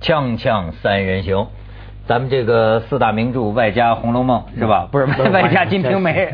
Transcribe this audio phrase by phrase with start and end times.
[0.00, 1.46] 锵锵三人行，
[2.06, 4.88] 咱们这个四大名著外加《红楼梦》是吧？
[4.90, 6.26] 不是外加《金瓶梅》，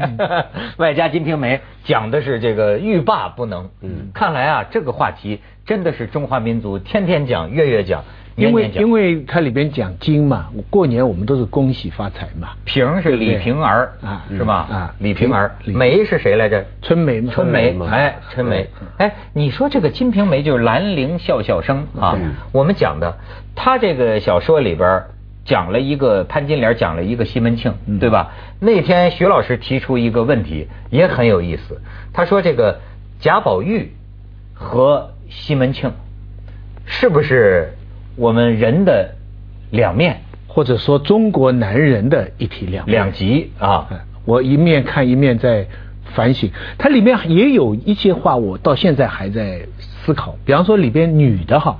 [0.76, 3.68] 外加《金瓶梅》讲的是这个欲罢不能。
[3.82, 8.04] 嗯，看来啊，这个话题真的是中华民族天天讲、月月讲。
[8.37, 12.51] 因为因为它里边讲金嘛，过年我们都是恭喜发财嘛。
[12.66, 14.55] 平是李瓶儿啊，是吧？
[14.70, 15.57] 啊，李瓶儿。
[15.64, 16.62] 梅是谁来着？
[16.83, 17.27] 春梅。
[17.29, 17.75] 春梅。
[17.91, 18.69] 哎，春梅。
[18.98, 22.19] 哎，你说这个《金瓶梅》就是兰陵笑笑生啊。
[22.52, 23.16] 我们讲的，
[23.55, 25.03] 他这个小说里边
[25.46, 28.32] 讲了一个潘金莲，讲了一个西门庆，对吧？
[28.60, 31.80] 那天徐老师提出一个问题，也很有意思。
[32.12, 32.80] 他说这个
[33.18, 33.93] 贾宝玉
[34.52, 35.91] 和西门庆
[36.84, 37.73] 是不是？
[38.16, 39.11] 我们人的
[39.70, 43.87] 两面，或者说中国男人的一体两两极啊！
[44.24, 45.66] 我一面看一面在
[46.15, 50.37] 反省，它里面也有一些话，我到现在还在思考。
[50.45, 51.79] 比方说里边女的哈，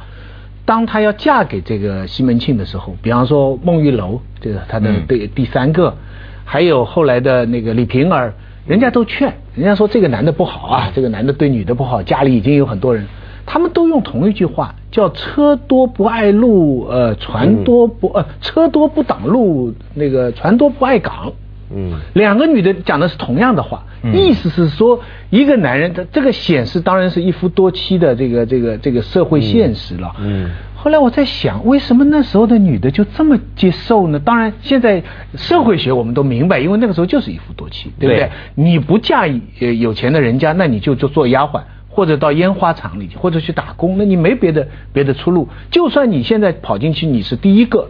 [0.65, 5.97] 当她要嫁给这个西门庆的时候，比方说孟玉楼，这个她的第第三个，
[6.45, 8.35] 还有后来的那个李瓶儿，
[8.67, 13.07] 人家都劝，人家说这个男的不好啊，这个男的对女的不好，家里已经有很多人。
[13.49, 21.31] 他们都用同一句话，叫“车多不爱路，呃，船多不呃，车多不挡路，那个船多不爱港。”
[21.69, 30.15] 嗯，两个女的讲的是同样的话，意思是说，一个男人，他这个显示当然是一夫多妻的这个这个这个社会现实了。
[30.21, 34.19] 嗯，后来我在想，为什么那时候的女的就这么接受呢？
[34.21, 35.03] 当然，现在
[35.35, 38.31] 社会学我们都明白，因为那个时候就是一夫多妻，对不对？
[38.55, 41.61] 你不嫁有钱的人家，那你就就做丫鬟。
[41.97, 45.49] 或者到烟花厂里去，或者去打工，那你没别的别的出路。
[45.71, 47.89] 就算你现在跑进去，你是第一个，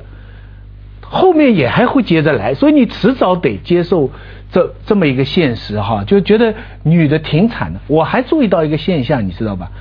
[1.01, 4.13] 后面也还会接着来，所以你迟早得接受
[4.53, 6.55] 这这么一个现实哈，就觉得
[6.85, 7.81] 女的挺惨的。
[7.89, 9.73] 我还注意到一个现象，你知道吧？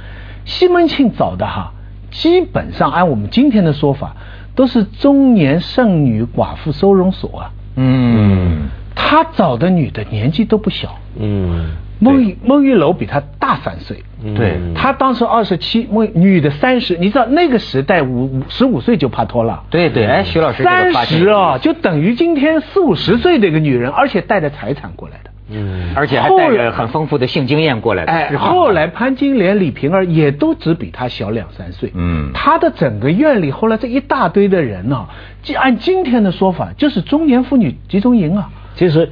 [0.44, 1.74] 西门庆找的哈，
[2.10, 4.16] 基本上按我们今天的说法，
[4.56, 7.52] 都是中年剩女寡妇收容所啊。
[7.76, 8.70] 嗯，
[9.08, 10.98] 他找的女的年纪都不小。
[11.20, 11.70] 嗯。
[11.98, 14.04] 孟玉孟玉楼比他大三岁，
[14.36, 35.08] 对，他当时二十七，孟女的三十，你知道那个时代五五十五岁就帕托了，对对，哎，徐老师三十啊，就等于今天四五十岁的一个女人，而且带着财产过来的，嗯，而且还带着很丰富的性经验过来的，哎，后来潘金莲、李瓶儿也都只比他小两三岁，嗯，他的整个院里后来这一大堆的人呢，
[35.44, 39.10] 就按今天的说法，就是中年妇女集中营啊，其实。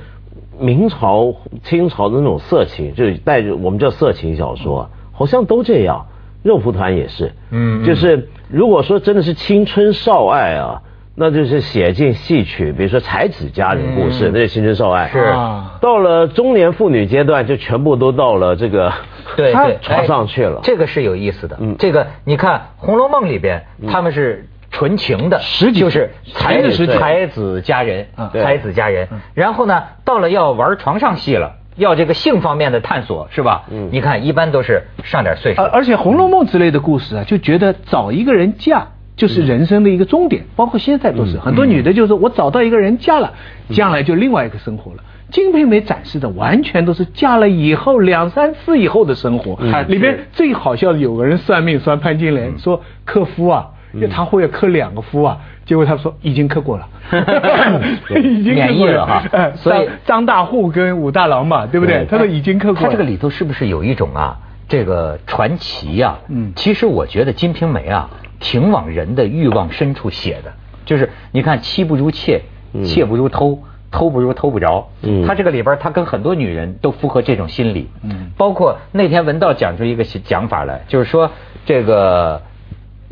[0.60, 6.06] 明朝、清朝的那种色情，就是带着我们叫色情小说，好像都这样。
[6.44, 10.84] 肉蒲团也是，嗯，就是如果说真的是青春少爱啊，
[11.16, 15.10] 那就是写进戏曲，比如说才子佳人故事，那是青春少爱。
[15.10, 15.34] 是。
[15.82, 18.94] 到了中年妇女阶段，就全部都到了这个
[19.36, 19.52] 对
[19.82, 20.60] 床上去了。
[20.62, 21.58] 这个是有意思的。
[21.60, 21.76] 嗯。
[21.80, 24.48] 这个你看《红楼梦》里边，他们是。
[24.74, 25.40] 纯情的，
[25.72, 29.08] 就是才子才子佳人，才子佳人。
[29.36, 33.66] 然后呢，到了要玩床上戏了，要这个性方面的探索，是吧？
[33.72, 35.62] 嗯，你看，一般都是上点岁数。
[35.62, 43.32] 而且《红楼梦》之类的故事啊，就觉得找一个人嫁就是人生的一个终点，包括现在都是很多女的，就是我找到一个人嫁了，
[43.70, 45.04] 将来就另外一个生活了。
[45.36, 49.58] 《金瓶梅》展示的完全都是嫁了以后两三次以后的生活。
[49.88, 53.70] 里边最好笑的，有个人算命算潘金莲，说克夫啊。
[53.94, 56.88] 因为他会要克两个夫啊，结果他说已经克过了，
[58.16, 59.24] 已经免疫了哈。
[59.56, 62.06] 所以张大户跟武大郎嘛，对不对？
[62.10, 62.88] 他说已经克过了。
[62.88, 64.38] 他这个里头是不是有一种啊，
[64.68, 66.18] 这个传奇呀？
[66.28, 68.10] 嗯，其实我觉得《金瓶梅》啊，
[68.40, 70.52] 挺往人的欲望深处写的，
[70.86, 72.42] 就是你看妻不如妾，
[72.84, 73.60] 妾不如偷，
[73.92, 74.90] 偷不如偷不着。
[75.04, 77.90] 嗯，他这个里边他跟很多女人都符合这种心理。
[78.02, 81.30] 嗯，包括那天文道讲出一个讲法来，就是说
[81.66, 82.42] 这个。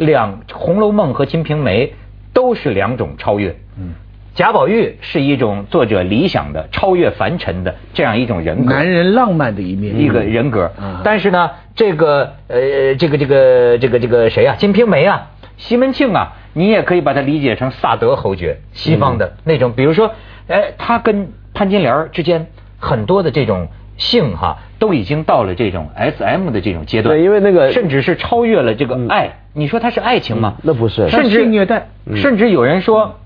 [0.05, 1.87] 两《红楼梦》和《金瓶梅》
[2.33, 3.55] 都是两种超越。
[3.77, 3.93] 嗯，
[4.33, 10.71] 贾宝玉是一种作者理想的超越凡尘的这样一种人格，男人浪漫的一面，一个人格。
[10.81, 14.55] 嗯但是呢，这个呃，这个这个这个这个谁啊？
[14.59, 19.73] 《金瓶梅》啊，西门庆啊，你也可以把它理解成萨德侯爵，西方的那种。
[19.73, 20.11] 比如说，
[20.47, 22.47] 哎，他跟潘金莲之间
[22.79, 23.67] 很多的这种。
[23.97, 29.40] 性哈都已经到了这种 S M 的这种阶段，对，因为那个甚至是超越了这个爱。
[29.53, 30.55] 你说它是爱情吗？
[30.63, 31.89] 那不是，甚至虐待。
[32.15, 33.19] 甚至有人说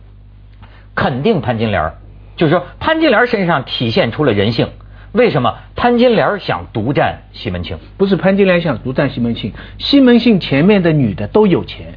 [0.95, 1.93] 肯定潘金莲，
[2.35, 4.69] 就是说潘金莲身上体现出了人性。
[5.11, 7.77] 为什么潘金莲想独占西门庆？
[7.97, 11.93] 不是潘金莲想独占西门庆，西门庆前面的女的都有钱，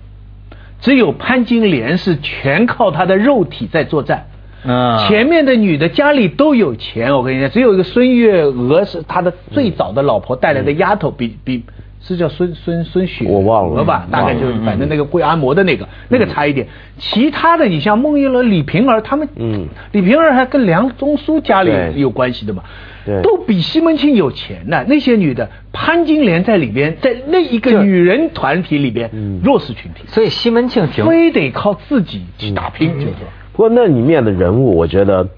[0.81, 4.27] 只有潘金莲是全靠她的肉体在作战。
[4.65, 11.65] 嗯，前面的女的家里都有钱，我跟你讲，只有一个孙月娥是她的最早的老婆带来的丫头，比比
[12.01, 14.07] 是叫孙孙孙雪我忘了吧？
[14.11, 16.67] 大概就是反正那个跪按摩的那个，那个差一点。
[16.97, 22.63] 其他的你像孟玉楼、李瓶儿他们，嗯，李瓶儿还跟梁中书家里有关系的嘛，
[23.05, 24.85] 对，都比西门庆有钱呢。
[24.89, 29.11] 那些女的，潘金莲在里边，在那一个女人团体里边，
[29.43, 33.13] 弱势群体，所以西门庆非得靠自己去打拼，就是。
[33.53, 35.29] 不过那里面的人物，我觉得，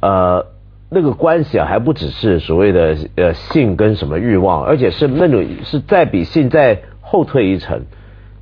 [0.00, 0.46] 呃。
[0.94, 7.80] 那个关系啊，还不只是所谓的呃性跟什么欲望，而且是那种是再比性再后退一层，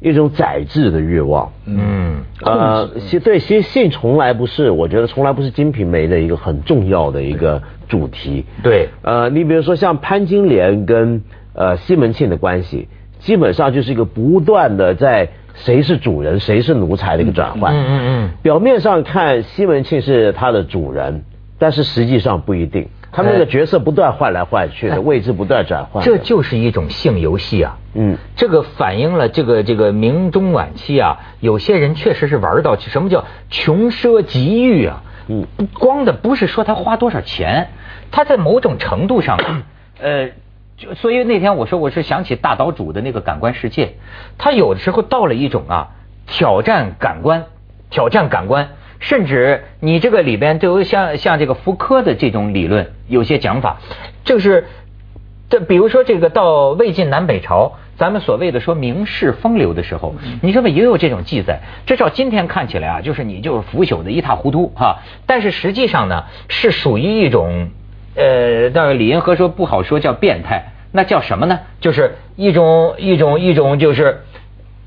[0.01, 1.53] 一种宰制的欲望。
[1.67, 8.45] 嗯，呃，其对，其实性从来不是，我觉得从来不是《金瓶梅》的一个很重要的一个主题。
[8.65, 11.23] 对，呃，你比如说像潘金莲跟
[11.55, 12.89] 呃西门庆的关系，
[13.21, 17.73] 基本上就是一个不断的在谁是主人谁是奴才的一个转换。
[17.73, 18.31] 嗯嗯嗯。
[18.43, 21.23] 表面上看西门庆是他的主人。
[21.61, 26.03] 但是实际上不一定，他们那个角色不断换来换去的，位置不断转换。
[26.03, 27.77] 这就是一种性游戏啊！
[27.93, 35.03] 嗯，这个反映了这个这个明中晚期啊，有些人确实是玩到什么叫穷奢极欲啊！
[35.29, 37.69] 嗯，光的不是说他花多少钱，
[38.11, 39.39] 他在某种程度上，
[40.01, 40.31] 呃，
[40.79, 43.97] 就所以那天我说我是想起大岛主的那个感官世界，
[44.39, 45.89] 他有的时候到了一种啊
[46.27, 47.45] 挑战感官，
[47.91, 48.71] 挑战感官。
[49.01, 53.81] 甚至你这个里边都有像像这个福柯的这种理论，有些讲法，
[54.25, 54.67] 就是
[55.49, 61.61] 这比如说这个到魏晋南北朝，咱们所谓的说名士风流的时候，你说么也有这种记载。
[61.87, 64.99] 至少今天看起来啊，就是你就是腐朽的一塌糊涂哈。
[65.27, 67.71] 但是实际上呢，是属于一种
[68.15, 71.61] 呃，但李银河说不好说叫变态，那叫什么呢？
[71.81, 74.21] 就是一种一种一种就是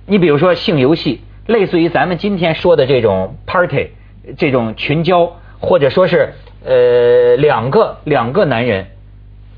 [0.06, 3.90] 你比如说性游戏，类似于咱们今天说的这种 party。
[4.38, 6.34] 这种群交，或者说是
[6.66, 8.88] 呃两个两个男人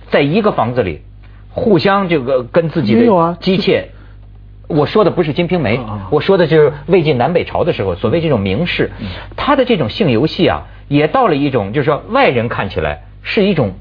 [0.09, 1.01] 在一个房子里
[1.49, 3.85] 互相这个跟自己的机械，
[4.67, 5.77] 我说的不是《金瓶梅》，
[6.09, 8.91] 我说的就是魏晋南北朝的时候，所谓这种名士，
[9.35, 13.73] 他的这种性游戏啊，也到了一种就是说外人看起来是一种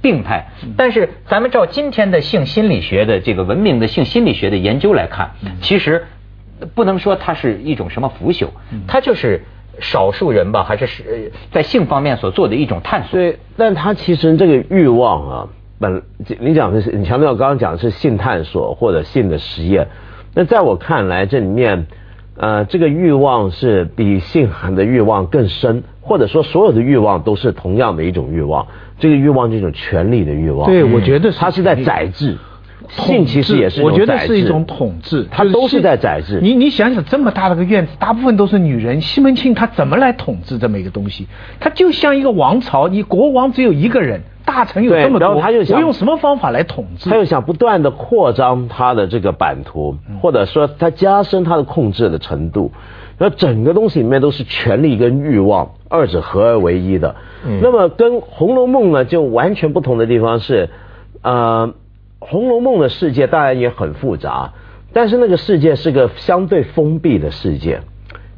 [0.00, 0.46] 病态，
[0.76, 6.06] 但是咱们照今天的性心理学的这个文明的性心理学的研究来看，其实
[6.74, 8.48] 不能说它是一种什么腐朽，
[8.86, 9.44] 它就是。
[9.80, 13.18] 少数人吧，还是是在性方面所做的一种探索。
[13.18, 15.48] 对，但他其实这个欲望啊，
[15.78, 16.02] 本
[16.40, 19.88] 你讲的是你强调刚刚讲的是性探索或者性的实验。
[20.34, 21.86] 那在我看来，这里面
[22.36, 28.66] 呃，这个欲望是比性寒的欲望更深，或者说所有的欲望都是同样的一种欲望。
[28.98, 30.68] 这个欲望这种权力的欲望。
[30.68, 32.36] 对，我觉得他是在宰制。
[32.88, 36.40] 性其实也是，我觉得是一种统治，它都是在宰制。
[36.42, 41.26] 你你想想，这么大的个院子，大部分都是女人，西门庆他怎么来统治这么一个东西？
[41.60, 47.10] 他就像一个王朝，你国王只有一个人，大臣有这么多，然后他就想，我用什么方法来统治？
[47.10, 52.72] 他又想不断的扩张他的这个版图，或者说他加深他的控制的程度。
[53.16, 57.14] 那整个东西里面都是权力跟欲望二者合而为一的。
[57.62, 60.68] 那么跟《红楼梦》呢，就完全不同的地方是，
[61.22, 61.72] 呃。
[62.18, 64.52] 《红楼梦》的世界当然也很复杂，
[64.92, 67.80] 但是那个世界是个相对封闭的世界。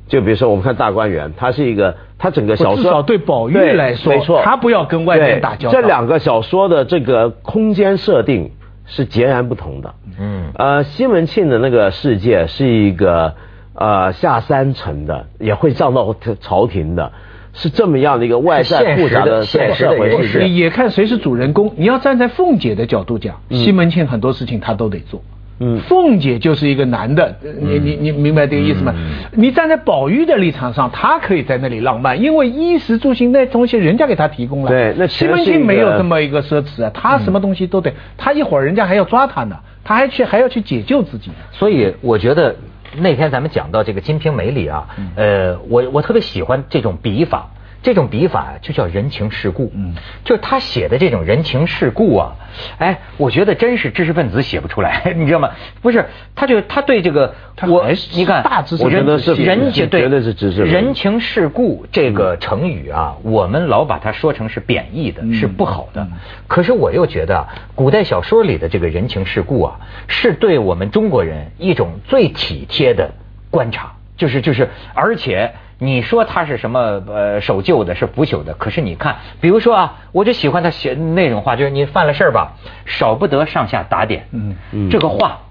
[0.08, 5.80] 就比如说，我们看大观园，它是一个，它整个小说至少对宝玉来说，没错，他不要跟外面打交道。
[5.80, 8.52] 这两个小说的这个空间设定
[8.84, 9.94] 是截然不同的。
[10.18, 13.34] 嗯，呃，西门庆的那个世界是一个
[13.74, 17.10] 呃下三层的，也会上到朝廷的。
[17.56, 21.72] 是这么样的一个外在复杂的现实的回事，也看谁是主人公。
[21.76, 25.22] 你要站在凤姐的角度讲，西门庆很多事情他都得做。
[25.58, 28.94] 嗯，凤姐就是一个男的，你你你明白这个意思吗？
[29.32, 34.68] 你站在宝玉的立场上，他可以在那里浪漫，因为衣食住行那东西人家给他提供了。
[34.68, 41.30] 对，那西门庆没有这么一个奢侈啊，他什么东西都得，他一会儿人家还要抓他呢，他还去还要去解救自己。
[41.52, 42.54] 所以我觉得。
[42.94, 47.50] 那天咱们讲到这个《金瓶梅》里啊，呃，我我特别喜欢这种笔法。
[47.86, 52.32] 这种笔法就叫人情世故，嗯，就是他写的这种人情世故啊，
[52.78, 55.50] 哎，我觉得真是知识分子写不出来， 你知道吗？
[55.82, 57.32] 不是，他就他对这个
[57.68, 60.64] 我，你看，大知识，我觉得是人情对，绝对是知识。
[60.64, 66.08] 人情世故这个成语啊，我们老把它说成是贬义的，是不好的。
[66.48, 69.76] 可是我又觉得，古代小说里的这个人情世故啊，
[70.08, 73.12] 是对我们中国人一种最体贴的
[73.48, 75.52] 观察，就是就是，而且。
[75.78, 78.54] 你说他是什么呃守旧的，是腐朽的？
[78.54, 82.54] 可是你看，比如说啊，我就喜欢他写那种话，就是你犯了事儿吧，
[82.86, 84.26] 少不得上下打点。
[84.32, 85.42] 嗯嗯，这个话，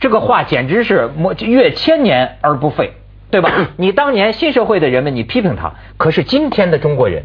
[0.00, 2.94] 这个话简直是越千年而不废，
[3.30, 3.50] 对吧？
[3.76, 7.24] 你当年新社会的人们，你批评他，可是今天的中国人，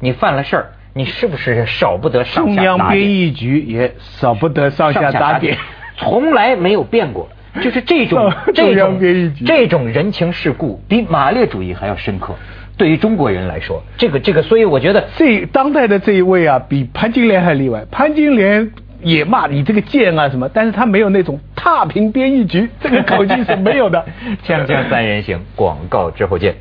[0.00, 2.56] 你犯了事儿，你是不是少不得上下打点？
[2.56, 5.58] 中央编译局也少不得上下打点。
[5.98, 7.28] 从来没有变过。
[7.62, 9.00] 就是这种 这种
[9.46, 12.34] 这种人情世故，比马列主义还要深刻。
[12.76, 17.84] 对于中国人来说，这个这个，所以我觉得这当代的这一位啊，比潘金莲还例外。
[17.90, 18.70] 潘金莲
[19.02, 24.04] 也骂你这个贱啊什么，但是他没有那种踏平编译局这个口气是没有的。
[24.46, 26.54] 锵锵三人行，广告之后见。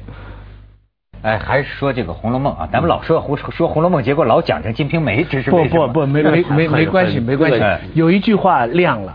[1.27, 7.59] 哎，还是说这个《红楼梦》啊，咱们老说胡说《红楼梦》，结果老讲成《金瓶梅》，这是不不不，没没 没没关系，没关系。
[7.95, 9.13] 有一句话亮了，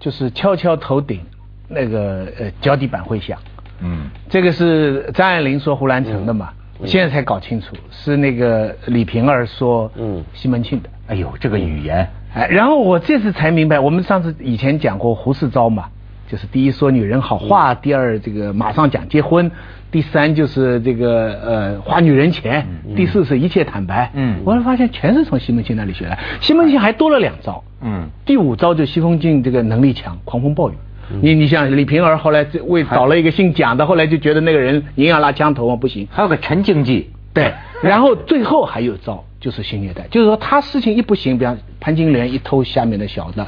[0.00, 1.20] 就是敲敲头顶，
[1.68, 3.38] 那个呃脚底板会响。
[3.80, 6.48] 嗯，这个是张爱玲说胡兰成的嘛？
[6.84, 10.88] 现在才搞清楚，是那个李瓶儿说，嗯，西门庆的。
[11.06, 15.84] 哎呦，这个语言，哎，然后我这次才明白，我们上次以前讲过胡适昭嘛，
[16.30, 19.50] 就是第一说女人好话，第二这个马上讲结婚，
[19.90, 22.66] 第三就是这个呃花女人钱，
[22.96, 24.10] 第四是一切坦白。
[24.14, 27.62] 嗯，我发现全是从西门庆那里学来，西门庆还多了两招。
[27.80, 30.74] 嗯，第五招就西门庆这个能力强，狂风暴雨。
[31.22, 36.08] 你你像李瓶儿后来为找了一个姓蒋的，后来就觉得那个人营养拉枪头啊，不行。
[36.10, 37.52] 还有个陈经济，对，
[37.84, 43.46] 然后最后还有招，就是性虐待，就是说他事情一不行，比方潘金莲一偷下面的小的，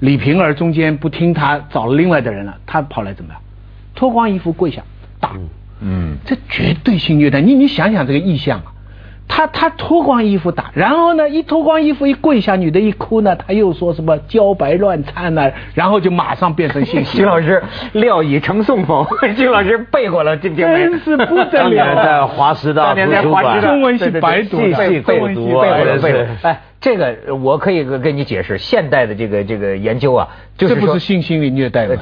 [0.00, 3.40] 李瓶儿中间不听他找了另外的人了，他跑来怎么样？
[3.94, 4.82] 脱光衣服跪下
[5.20, 5.32] 打，
[5.80, 7.40] 嗯，这绝对性虐待。
[7.40, 8.72] 你你想想这个意象啊。
[9.28, 17.18] 他他脱光衣服打，然后呢，一脱光衣服一跪下，女的一哭呢，他又说什么茭白乱颤呢，然后就马上变成信息。
[17.18, 19.06] 金老师料已成宋否？
[19.36, 20.68] 金老师背过了这篇。
[20.74, 21.94] 真是不得了。
[22.02, 25.34] 在华师大图书馆，中文系白读，背背背
[26.02, 26.26] 背了。
[26.42, 31.94] 哎，这个我可以跟你解释，现代的这个这个研究啊，就是这不是性心理虐待吗？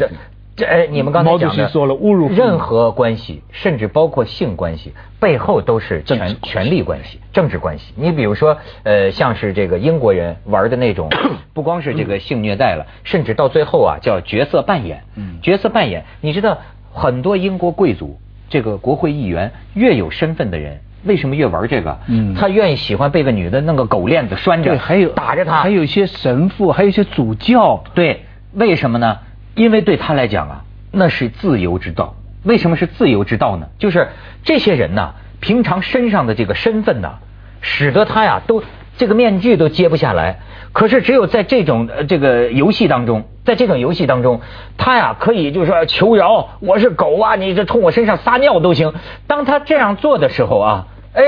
[0.56, 7.92] 这哎，你们刚才讲的，说了侮辱任何关系，甚至包括性关系，背后都是权权力关系、政治关系。
[7.94, 11.10] 你比如说，呃，像是这个英国人玩的那种，
[11.52, 15.04] 不光是这个性虐待了，甚至到最后啊，叫角色扮演。
[15.42, 16.56] 角色扮演，你知道
[16.90, 21.98] 很多英国贵族，这个国会议员越有身份的人，为什么越玩这个？
[22.08, 27.84] 嗯，他愿意喜欢被个女的弄个狗链子拴着，对还有打着他，还有一些神父，还有一些主教。
[27.94, 29.18] 对，为什么呢？
[29.56, 32.14] 因为对他来讲啊，那是自由之道。
[32.44, 33.66] 为什么是自由之道呢？
[33.78, 34.08] 就是
[34.44, 37.14] 这些人呢，平常身上的这个身份呢，
[37.62, 38.62] 使得他呀都
[38.98, 40.40] 这个面具都揭不下来。
[40.72, 44.42] 可是只有在这种呃这个游戏当中，在这种游戏当中，
[44.76, 48.92] 他呀可以就是说求饶，我是狗啊，你这冲我身上撒尿都行。
[49.26, 51.22] 当他这样做的时候啊，哎，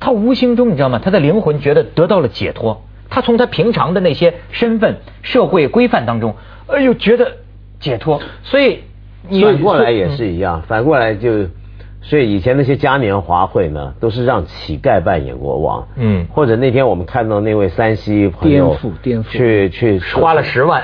[0.00, 0.98] 他无形中你知道吗？
[1.04, 2.86] 他的灵魂觉得得到了解脱。
[3.10, 6.34] 他从他平常的那些身份、社会规范当中，
[6.66, 7.36] 哎呦，觉得。
[7.80, 8.80] 解脱，所以
[9.42, 11.46] 反过来也是一样，反过来就，
[12.02, 20.82] 所以以前那些嘉年华会呢，都是让乞丐扮演国王，嗯，或者那天我们看到那位山西朋友，颠覆颠覆，去去 花了十万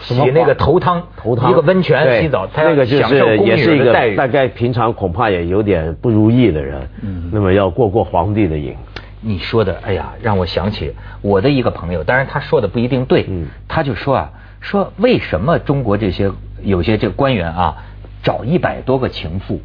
[0.00, 8.74] 洗那个头汤，头汤一个温泉洗澡，那个就是也是一个大概平常恐怕也有点不如意的人，嗯，那么要过过皇帝的瘾。
[9.20, 14.30] 你说的，哎呀，让我想起我的一个朋友，当然他说的不一定对，嗯，他就说啊。
[14.64, 17.76] 说为什么中国这些有些这个官员啊，
[18.22, 19.60] 找一百多个情妇？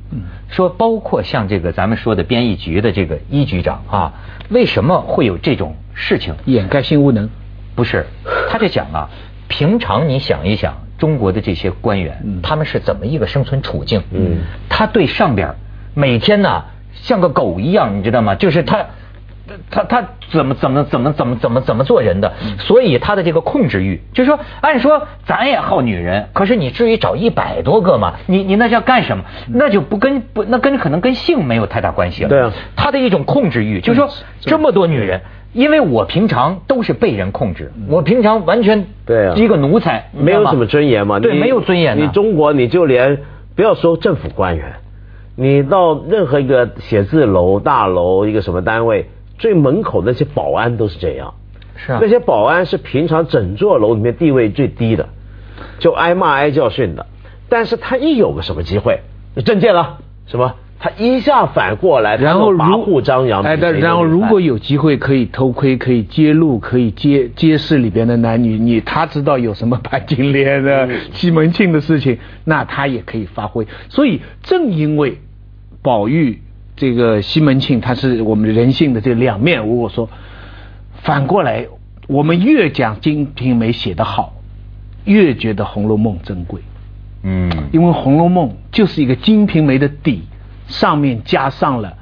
[0.50, 4.14] 说包括像这个咱们说的编译局的这个一局长啊，
[4.50, 6.36] 为什么会有这种事情？
[6.44, 7.30] 掩盖性无能？
[7.76, 8.06] 不是，
[8.50, 9.10] 他就讲啊，
[9.48, 14.04] 平常你想一想，中国的这些官员，他们是怎么一个生存处境？
[14.12, 15.56] 嗯，他对上边
[15.94, 18.36] 每天呢像个狗一样，你知道吗？
[18.36, 18.86] 就是他。
[19.72, 22.34] 他他怎么怎么怎么怎么怎么怎么做人的？
[22.60, 28.14] 所以他的这个控制欲，就是说，按说咱也好女人，可是你至于找一百多个吗？
[28.28, 29.24] 你你那叫干什么？
[29.48, 32.30] 那就不跟不那跟可能跟性没有太大关系了。
[32.30, 34.10] 对啊，他的一种控制欲，就是说
[34.42, 35.22] 这么多女人，
[35.54, 41.20] 因为我平常都是被人控制，我平常完全对啊一个奴才，没有什么尊严嘛。
[41.20, 41.98] 对，没有尊严。
[41.98, 43.20] 你中国你就连
[43.56, 44.74] 不要说政府官员，
[45.36, 49.10] 你到任何一个写字楼大楼一个什么单位。
[49.40, 51.34] 最门口那些保安都是这样，
[51.76, 55.10] 是啊，那些保安是平常整座楼里面地位最低的，
[55.80, 57.08] 就挨骂挨教训的。
[57.48, 59.00] 但是他一有个什么机会，
[59.44, 63.42] 证件了什么，他一下反过来，然后跋扈张扬。
[63.42, 73.66] 哎，但然后如果有机会可以偷窥、可以揭露、可以揭揭示里边的男女，你他知道有什么潘金莲的、西门庆的事情，那他也可以发挥。
[73.88, 75.18] 所以正因为
[75.82, 76.42] 宝玉。
[76.80, 79.60] 这个西门庆他是我们人性的这两面。
[79.60, 80.10] 如果说
[81.04, 81.68] 反过来，
[82.08, 84.34] 我们越讲《金瓶梅》写得好，
[85.04, 86.62] 越觉得《红楼梦》珍贵。
[87.22, 90.24] 嗯，因为《红楼梦》就是一个《金瓶梅》的底，
[90.68, 91.94] 上面加上了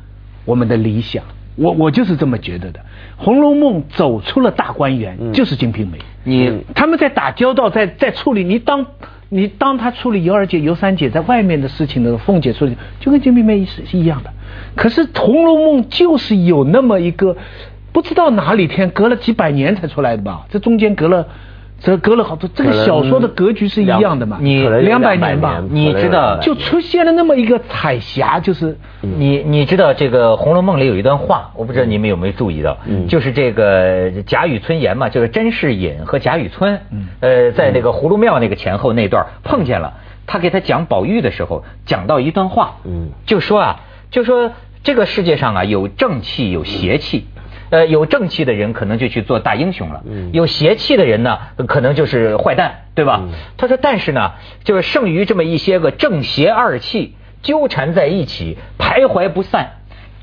[0.46, 1.24] 我们的理想，
[1.56, 2.80] 我我就是这么觉得的，
[3.18, 5.98] 《红楼梦》走出了大观园，就是《金瓶梅》。
[6.24, 8.44] 你他们在打交道，在在处理。
[8.44, 8.86] 你当，
[9.30, 14.32] 你当他处理尤二姐、尤三姐在外面的事情的时候，凤姐处理就跟《金瓶梅》是一样的。
[14.76, 17.36] 可是《红楼梦》就是有那么一个，
[17.92, 20.46] 不知道哪里天隔了几百年才出来的吧？
[20.50, 21.28] 这中间隔了。
[21.80, 24.38] 这隔了好多，这个小说的格局是一样的嘛？
[24.42, 36.82] 你两百年吧，你知道就出现了那么一个彩霞，就是你你知道这个《红楼梦》里有一段话，我不知道你们有没有注意到，就是这个贾雨村言嘛，就是甄士隐和贾雨村，
[37.20, 39.94] 呃，在那个葫芦庙那个前后那段碰见了，
[40.26, 42.78] 他给他讲宝玉的时候，讲到一段话，
[43.28, 43.80] 就说啊，
[44.10, 44.52] 就说
[44.84, 47.28] 这个世界上啊有正气有邪气。
[47.70, 53.24] 呃，有正气的人可能就去做大英雄了，有邪气的人呢，可能就是坏蛋，对吧？
[53.58, 54.34] 他说，但是呢，
[54.64, 59.72] 就是剩余这么一些个正邪二气纠缠在一起，徘徊不散。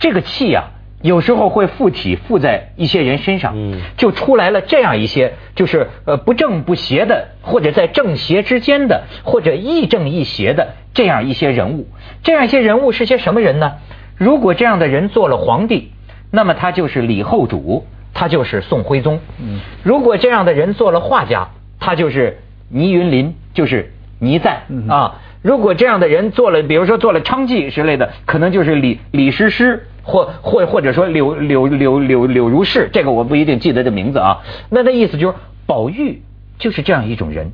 [0.01, 0.71] 这个气呀，
[1.03, 3.55] 有时候会附体附在一些人身上，
[3.99, 11.89] 就出来了这样一些，就是呃不正不邪的，或者在正邪之间的，或者亦正亦邪的这样一些人物。
[12.23, 13.75] 这样一些人物是些什么人呢？
[14.17, 15.91] 如果这样的人做了皇帝。
[16.35, 19.21] 那么他就是李后主，他就是宋徽宗。
[19.41, 22.39] 嗯，如果这样的人做了画家，他就是
[22.69, 25.21] 倪云林，就是倪瓒啊。
[25.43, 34.41] 如果这样的人做了，比如说做了娼妓之类的，可能就是李李师师，或或或者说柳柳柳柳柳如是，这个我不一定记得这名字啊。
[34.71, 35.35] 那那意思就是
[35.67, 36.23] 宝玉
[36.59, 37.53] 就是这样一种人，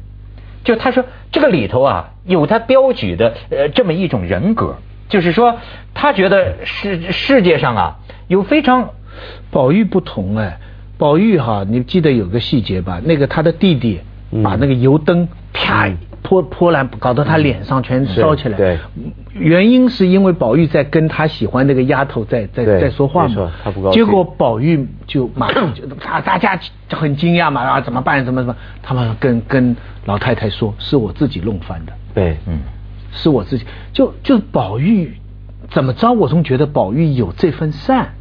[0.64, 4.76] 就他说这个里头啊有他标举的呃这么一种人格，
[5.10, 5.58] 就是说
[5.92, 7.96] 他觉得世世界上啊。
[8.28, 8.90] 有非常，
[9.50, 10.56] 宝玉不同哎，
[10.96, 13.00] 宝玉哈，你记得有个细节吧？
[13.04, 14.00] 那个他的弟弟
[14.44, 15.90] 把那个油灯啪
[16.22, 18.56] 泼泼来，搞得他脸上全烧起来。
[18.56, 18.78] 对，
[19.32, 23.50] 原因是因为宝玉在跟他喜欢那个丫头在在在说话嘛。
[23.64, 24.00] 他不高兴。
[24.00, 26.56] 结果宝玉就马上就大大家
[26.88, 28.56] 就很惊讶嘛啊怎么办怎么怎么？
[28.80, 31.92] 他们跟跟老太太说是我自己弄翻的。
[32.14, 32.60] 对，嗯，
[33.12, 35.14] 是我自己就就宝玉
[35.70, 36.12] 怎么着？
[36.12, 38.14] 我总觉得宝玉有这份善。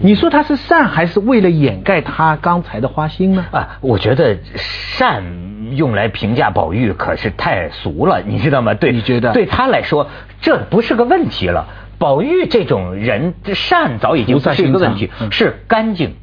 [0.00, 3.44] 你说他是善，还是为了掩盖他刚才的花心呢？
[3.50, 5.24] 啊，我觉得善
[5.72, 8.74] 用来评价宝玉可是太俗了，你知道吗？
[8.74, 10.08] 对，你觉得对他来说
[10.40, 11.66] 这不是个问题了。
[11.98, 16.14] 宝玉这种人，善早已经不是一个问题，是干净，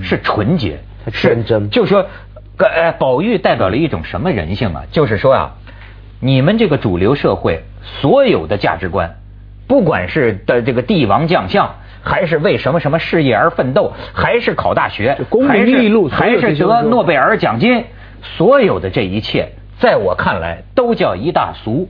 [0.00, 0.78] 是纯洁，
[1.10, 1.70] 是真。
[1.70, 2.06] 就说，
[2.58, 4.84] 呃，宝玉代表了一种什么人性啊？
[4.92, 5.54] 就是说啊，
[6.24, 7.64] 你们这个主流社会
[8.00, 9.16] 所有的价值观，
[9.66, 11.74] 不管是的这个帝王将相。
[12.06, 13.92] 还是为什么什么事业而奋斗？
[14.12, 15.16] 还是考大学？
[15.48, 17.84] 还是还是得诺贝尔奖金？
[18.22, 21.88] 所有的这一切，在我看来都叫一大俗。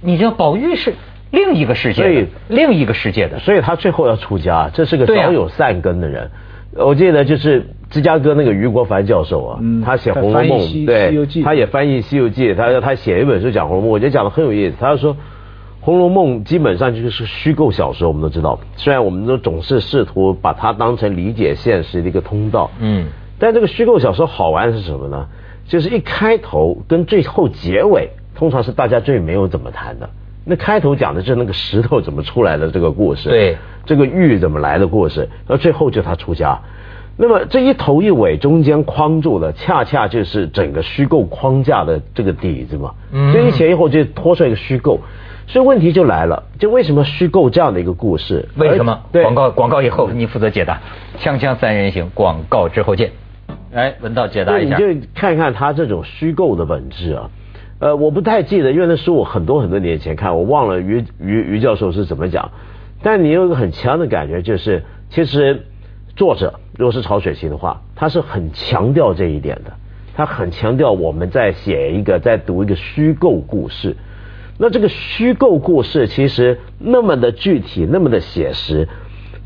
[0.00, 0.94] 你知道，宝玉是
[1.30, 4.68] 另一个世界的，另一个世界的，所以他最后要出家。
[4.72, 6.30] 这是个早有善根的人。
[6.72, 14.76] 我记得就是芝加哥那个余国凡教授啊，他写《红楼梦》，对，他也翻译《西游记》，他他写一本书讲《红楼梦》，我觉得讲的很有意思。
[14.80, 15.16] 他说。
[15.88, 18.58] 《红楼梦》基本上就是虚构小说，我们都知道。
[18.76, 23.06] 虽然我们都总是试图把它当成理解现实的一个通道，嗯，
[23.38, 25.28] 但这个虚构小说好玩是什么呢？
[25.68, 30.10] 就是一开头跟最后结尾，通常是大家最没有怎么谈的。
[30.44, 36.58] 那开头讲的是那个石头怎么出来的这个故事，对，这个玉怎么来的故事，到最后就他出家。
[37.16, 42.94] 那么这一头一尾中间框住的，恰恰就是整个虚构框架的这个底子嘛。
[43.12, 45.00] 嗯，这一前一后就拖出来一个虚构。
[45.48, 48.48] 所以问题就来了，就为什么虚构这样的一个故事？
[48.56, 49.00] 为什么？
[49.12, 50.80] 对广告广告以后你负责解答。
[51.20, 53.12] 锵锵三人行，广告之后见。
[53.72, 54.76] 哎，文道解答一下。
[54.76, 57.30] 你就看看他这种虚构的本质啊。
[57.78, 62.50] 呃，我不太记得，因为那书我很多很多年前看，我忘了于于于教授是怎么讲。
[63.02, 65.66] 但你有一个很强的感觉，就是其实
[66.16, 69.72] 作者如果是曹雪芹的话，他是很强调这一点的。
[70.14, 73.94] 他很强调我们在写一个，在读一个虚构故事。
[74.56, 78.88] 那这个虚构故事其实那么的具体，那么的写实，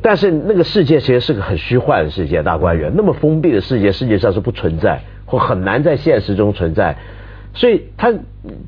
[0.01, 6.97] 但是那个世界其实是个很虚幻的世界，大观园那么封闭的世界，世界上是不存在或很难在现实中存在，
[7.53, 8.15] 所以他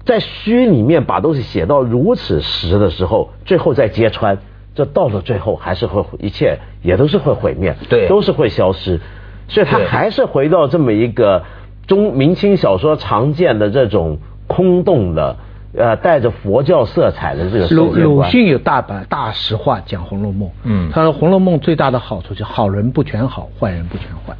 [0.04, 4.36] 在虚里面把东西写到如此实的时候，最后再揭穿，
[4.74, 9.00] 这到了最后还是会一切也都是会毁灭，对，都是会消失，
[9.48, 11.44] 所以他还是回到这么一个
[11.86, 15.36] 中明清小说常见的这种空洞的。
[15.74, 24.36] 呃，带着佛教色彩的这个鲁鲁迅有大把大实话讲《红楼梦》，嗯，他说《红楼梦》最大的好处就是好人不全好，坏人不全坏。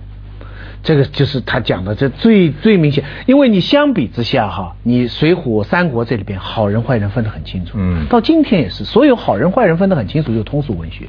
[0.83, 11.05] 这个就是他讲的这最最明显，因为你相比之下哈，你《水浒》《三国》这里边好人坏人分得很清楚，嗯，到今天也是，所有好人坏人分得很清楚，就通俗文学。《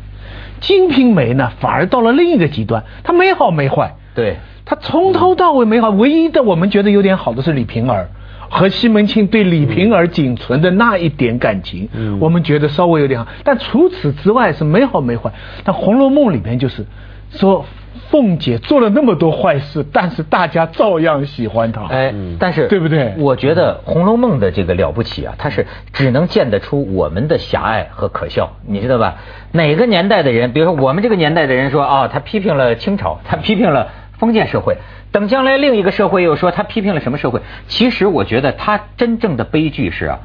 [0.59, 8.09] 金瓶梅》呢，反而到了另一个极端，它没好没坏，对，它从头到尾没好，唯一的我们觉得有点好的是李瓶儿
[8.49, 15.31] 和西门庆对李瓶儿仅存的那一点感情，嗯，我们觉得稍微有点好，但除此之外是没好没坏。
[15.63, 16.85] 但《红楼梦》里边就是
[17.33, 17.65] 说。
[18.09, 21.85] 凤姐做了那么多坏事，但是大家照样喜欢她。
[21.87, 23.15] 哎，但是对不对？
[23.17, 29.15] 我觉得《红楼梦》的这个了不起啊，它是只能见得出我们的狭隘和可笑，你知道吧？
[29.51, 34.77] 哪个年代的人，比如说我们这个年代的人说啊，他批评了清朝，他批评了封建社会，
[35.11, 37.41] 等将来另一个社会又说他批评了什么社会？
[37.67, 40.19] 其实我觉得他真正的悲剧是啊，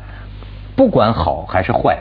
[0.76, 2.00] 不管好还是坏，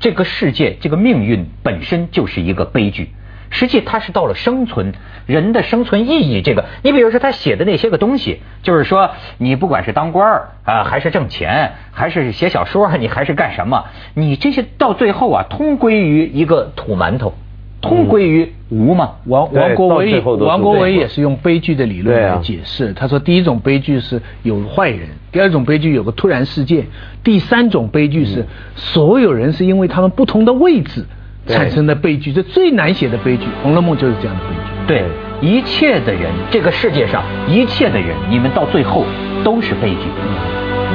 [0.00, 3.12] 这个世界这个命运本身就是一个悲剧。
[3.50, 4.92] 实际他是到了生存
[5.26, 13.84] 人的生存意义这个，你比如说他写的那些个东西，就是说你不管是当官儿啊，还是挣钱，还是写小说，你还是干什么，
[14.14, 17.34] 你这些到最后啊，通归于一个土馒头，
[17.80, 19.12] 通归于无嘛。
[19.24, 22.92] 王王国维，王国维也是用悲剧的理论来解释。
[22.92, 26.86] 他说，第一种悲剧是有坏人，第二种悲剧有个突然事件，
[27.22, 31.06] 第三种悲剧是所有人是因为他们不同的位置。
[31.48, 34.60] 产生的悲剧，这最难写的悲剧，《红楼梦》就是这样的悲剧。
[34.86, 35.04] 对，
[35.40, 39.04] 一切的人，这个世界上一切的人，你们到最后
[39.42, 40.08] 都是悲剧。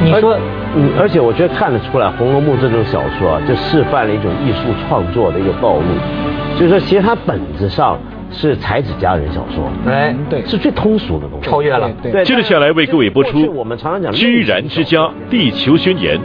[0.04, 0.38] 你说，
[0.76, 5.84] 嗯，而且我觉得看得出来，《红楼梦》这种小说啊，就示范了一种艺术创作的一个道路。
[6.60, 8.00] 就是说，其实它本质上
[8.32, 11.90] 是才子佳人小说，哎，对，是最通俗的东西，超越了。
[12.02, 16.18] 对，接着下来为各位播出《我们常常讲居然之家地球宣言》。